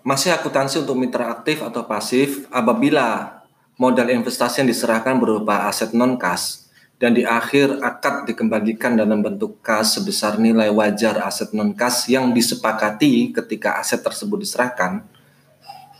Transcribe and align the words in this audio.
Masih 0.00 0.34
akuntansi 0.34 0.82
untuk 0.82 0.96
mitra 0.98 1.30
aktif 1.30 1.62
atau 1.62 1.86
pasif 1.86 2.48
apabila 2.50 3.40
modal 3.78 4.10
investasi 4.10 4.64
yang 4.64 4.68
diserahkan 4.68 5.16
berupa 5.16 5.70
aset 5.70 5.94
non-kas 5.94 6.68
dan 7.00 7.16
di 7.16 7.24
akhir 7.24 7.80
akad 7.80 8.28
dikembalikan 8.28 8.92
dalam 8.98 9.24
bentuk 9.24 9.60
kas 9.64 9.96
sebesar 9.96 10.36
nilai 10.36 10.68
wajar 10.68 11.20
aset 11.24 11.56
non-kas 11.56 12.10
yang 12.12 12.32
disepakati 12.36 13.32
ketika 13.32 13.80
aset 13.80 14.04
tersebut 14.04 14.44
diserahkan 14.44 15.04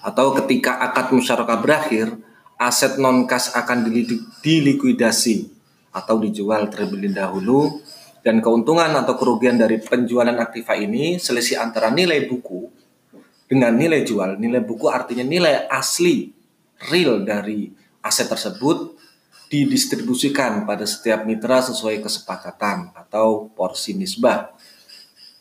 atau 0.01 0.33
ketika 0.33 0.81
akad 0.81 1.13
musyarakah 1.13 1.61
berakhir, 1.61 2.09
aset 2.57 2.97
non-kas 2.97 3.53
akan 3.53 3.85
dilikuidasi 4.41 5.53
atau 5.93 6.17
dijual 6.21 6.73
terlebih 6.73 7.13
dahulu 7.13 7.81
dan 8.21 8.45
keuntungan 8.45 8.93
atau 8.93 9.17
kerugian 9.17 9.57
dari 9.57 9.81
penjualan 9.81 10.37
aktiva 10.37 10.77
ini 10.77 11.17
selisih 11.17 11.57
antara 11.57 11.89
nilai 11.89 12.29
buku 12.29 12.69
dengan 13.49 13.75
nilai 13.75 14.05
jual. 14.05 14.37
Nilai 14.37 14.61
buku 14.63 14.87
artinya 14.93 15.25
nilai 15.25 15.67
asli 15.67 16.31
real 16.93 17.25
dari 17.25 17.73
aset 18.05 18.29
tersebut 18.29 18.97
didistribusikan 19.51 20.63
pada 20.63 20.87
setiap 20.87 21.27
mitra 21.27 21.59
sesuai 21.59 21.99
kesepakatan 22.05 22.95
atau 22.95 23.51
porsi 23.51 23.99
nisbah. 23.99 24.55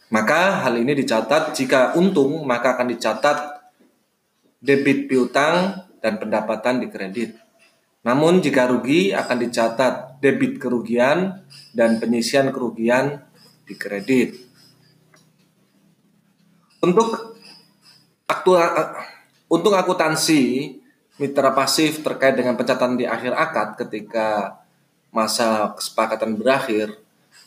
Maka 0.09 0.65
hal 0.65 0.81
ini 0.81 0.97
dicatat 0.97 1.53
jika 1.53 1.93
untung 1.93 2.41
maka 2.41 2.73
akan 2.73 2.89
dicatat 2.89 3.37
debit 4.57 5.05
piutang 5.05 5.85
dan 6.01 6.17
pendapatan 6.17 6.81
di 6.81 6.89
kredit. 6.89 7.37
Namun 8.03 8.39
jika 8.39 8.71
rugi 8.71 9.11
akan 9.11 9.37
dicatat 9.43 10.23
debit 10.23 10.59
kerugian 10.59 11.43
dan 11.75 11.99
penyisian 11.99 12.51
kerugian 12.51 13.23
di 13.67 13.75
kredit. 13.75 14.39
Untuk 16.79 17.35
untuk 19.51 19.73
akuntansi 19.75 20.75
mitra 21.19 21.51
pasif 21.51 21.99
terkait 21.99 22.39
dengan 22.39 22.55
pencatatan 22.55 22.95
di 22.95 23.03
akhir 23.03 23.35
akad 23.35 23.75
ketika 23.75 24.61
masa 25.11 25.75
kesepakatan 25.75 26.39
berakhir 26.39 26.95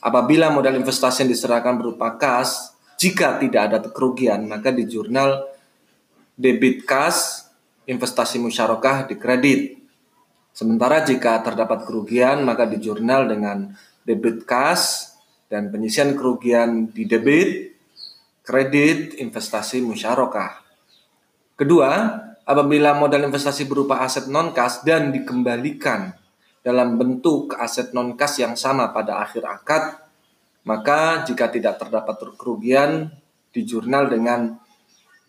apabila 0.05 0.53
modal 0.53 0.77
investasi 0.77 1.25
yang 1.25 1.33
diserahkan 1.33 1.81
berupa 1.81 2.19
kas 2.20 2.77
jika 3.00 3.41
tidak 3.41 3.62
ada 3.72 3.78
kerugian 3.89 4.44
maka 4.44 4.75
di 4.75 4.84
jurnal 4.84 5.48
debit 6.37 6.84
kas 6.84 7.48
investasi 7.89 8.42
musyarakah 8.42 9.09
di 9.09 9.14
kredit 9.16 9.81
Sementara 10.53 11.00
jika 11.00 11.41
terdapat 11.41 11.89
kerugian, 11.89 12.45
maka 12.45 12.69
di 12.69 12.77
jurnal 12.77 13.25
dengan 13.25 13.72
debit 14.05 14.45
kas 14.45 15.17
dan 15.48 15.72
penyisian 15.72 16.12
kerugian 16.12 16.92
di 16.92 17.09
debit, 17.09 17.72
kredit, 18.44 19.17
investasi 19.17 19.81
musyarakah. 19.81 20.61
Kedua, 21.56 21.91
apabila 22.44 22.92
modal 22.97 23.28
investasi 23.28 23.64
berupa 23.64 24.05
aset 24.05 24.28
non-kas 24.28 24.84
dan 24.84 25.09
dikembalikan 25.09 26.12
dalam 26.61 27.00
bentuk 27.00 27.56
aset 27.56 27.97
non-kas 27.97 28.42
yang 28.42 28.55
sama 28.55 28.92
pada 28.92 29.25
akhir 29.25 29.48
akad, 29.48 29.84
maka 30.69 31.27
jika 31.27 31.48
tidak 31.48 31.81
terdapat 31.81 32.16
kerugian 32.37 33.11
di 33.53 33.64
jurnal 33.64 34.09
dengan 34.12 34.56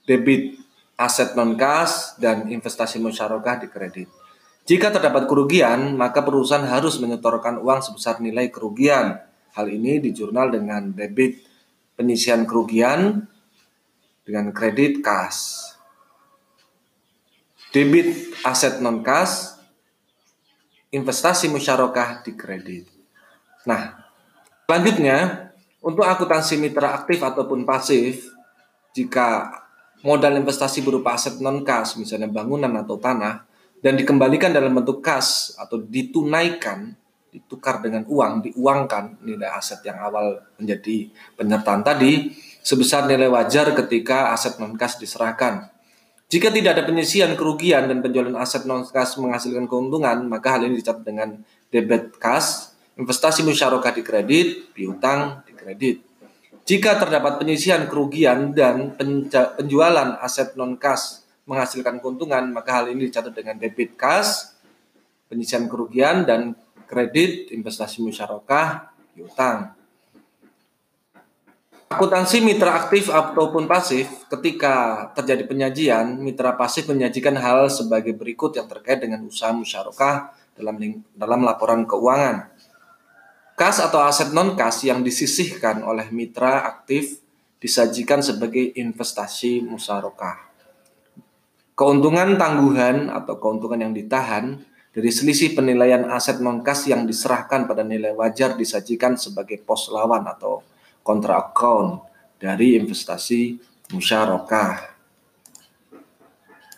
debit 0.04 0.60
aset 1.00 1.34
non-kas 1.34 2.20
dan 2.20 2.52
investasi 2.52 3.02
musyarakah 3.02 3.66
di 3.66 3.68
kredit. 3.72 4.23
Jika 4.64 4.96
terdapat 4.96 5.28
kerugian, 5.28 6.00
maka 6.00 6.24
perusahaan 6.24 6.64
harus 6.64 6.96
menyetorkan 7.04 7.60
uang 7.60 7.84
sebesar 7.84 8.24
nilai 8.24 8.48
kerugian. 8.48 9.20
Hal 9.54 9.68
ini 9.68 10.00
di 10.00 10.16
jurnal 10.16 10.56
dengan 10.56 10.96
debit 10.96 11.44
penyisian 12.00 12.48
kerugian 12.48 13.28
dengan 14.24 14.56
kredit 14.56 15.04
kas. 15.04 15.68
Debit 17.76 18.40
aset 18.48 18.80
non 18.80 19.04
kas, 19.04 19.60
investasi 20.96 21.52
musyarakah 21.52 22.24
di 22.24 22.32
kredit. 22.32 22.86
Nah, 23.68 24.00
selanjutnya 24.64 25.52
untuk 25.84 26.08
akuntansi 26.08 26.56
mitra 26.56 26.96
aktif 26.96 27.20
ataupun 27.20 27.68
pasif, 27.68 28.32
jika 28.96 29.60
modal 30.08 30.40
investasi 30.40 30.80
berupa 30.86 31.20
aset 31.20 31.44
non 31.44 31.68
kas, 31.68 32.00
misalnya 32.00 32.32
bangunan 32.32 32.72
atau 32.80 32.96
tanah, 32.96 33.44
dan 33.84 34.00
dikembalikan 34.00 34.56
dalam 34.56 34.72
bentuk 34.72 35.04
kas 35.04 35.60
atau 35.60 35.76
ditunaikan, 35.76 36.96
ditukar 37.28 37.84
dengan 37.84 38.08
uang, 38.08 38.48
diuangkan 38.48 39.20
nilai 39.28 39.52
aset 39.52 39.84
yang 39.84 40.00
awal 40.00 40.40
menjadi 40.56 41.12
penyertaan 41.36 41.84
tadi 41.84 42.32
sebesar 42.64 43.12
nilai 43.12 43.28
wajar 43.28 43.76
ketika 43.76 44.32
aset 44.32 44.56
non 44.64 44.80
kas 44.80 44.96
diserahkan. 44.96 45.68
Jika 46.32 46.50
tidak 46.50 46.80
ada 46.80 46.84
penyisian 46.88 47.36
kerugian 47.36 47.92
dan 47.92 48.00
penjualan 48.00 48.34
aset 48.40 48.64
non 48.64 48.88
kas 48.88 49.20
menghasilkan 49.20 49.68
keuntungan, 49.68 50.24
maka 50.32 50.56
hal 50.56 50.64
ini 50.64 50.80
dicatat 50.80 51.04
dengan 51.04 51.44
debit 51.68 52.16
kas, 52.16 52.72
investasi 52.96 53.44
musyarakah 53.44 53.92
di 53.92 54.02
kredit, 54.02 54.72
piutang 54.72 55.44
di 55.44 55.52
kredit. 55.52 56.00
Jika 56.64 56.96
terdapat 56.96 57.44
penyisian 57.44 57.92
kerugian 57.92 58.56
dan 58.56 58.96
penjualan 58.96 60.16
aset 60.24 60.56
non 60.56 60.80
kas 60.80 61.23
menghasilkan 61.44 62.00
keuntungan, 62.00 62.52
maka 62.52 62.82
hal 62.82 62.92
ini 62.92 63.12
dicatat 63.12 63.36
dengan 63.36 63.60
debit 63.60 64.00
kas, 64.00 64.56
penyisian 65.28 65.68
kerugian, 65.68 66.24
dan 66.24 66.56
kredit 66.88 67.52
investasi 67.52 68.00
musyarakah 68.04 68.94
piutang. 69.16 69.76
Akuntansi 71.94 72.42
mitra 72.42 72.74
aktif 72.74 73.06
ataupun 73.14 73.70
pasif, 73.70 74.10
ketika 74.26 75.08
terjadi 75.14 75.46
penyajian, 75.46 76.18
mitra 76.18 76.58
pasif 76.58 76.90
menyajikan 76.90 77.38
hal 77.38 77.70
sebagai 77.70 78.18
berikut 78.18 78.58
yang 78.58 78.66
terkait 78.66 78.98
dengan 78.98 79.22
usaha 79.30 79.54
musyarakah 79.54 80.34
dalam 80.58 80.74
dalam 81.14 81.46
laporan 81.46 81.86
keuangan. 81.86 82.50
Kas 83.54 83.78
atau 83.78 84.02
aset 84.02 84.34
non 84.34 84.58
kas 84.58 84.82
yang 84.82 85.06
disisihkan 85.06 85.86
oleh 85.86 86.10
mitra 86.10 86.66
aktif 86.66 87.22
disajikan 87.62 88.26
sebagai 88.26 88.74
investasi 88.74 89.62
musyarakah. 89.62 90.53
Keuntungan 91.74 92.38
tangguhan 92.38 93.10
atau 93.10 93.42
keuntungan 93.42 93.82
yang 93.82 93.94
ditahan 93.98 94.62
dari 94.94 95.10
selisih 95.10 95.58
penilaian 95.58 96.06
aset 96.14 96.38
non-kas 96.38 96.86
yang 96.86 97.10
diserahkan 97.10 97.66
pada 97.66 97.82
nilai 97.82 98.14
wajar 98.14 98.54
disajikan 98.54 99.18
sebagai 99.18 99.58
pos 99.66 99.90
lawan 99.90 100.22
atau 100.30 100.62
kontra 101.02 101.42
account 101.42 102.06
dari 102.38 102.78
investasi 102.78 103.58
musyarakah. 103.90 104.93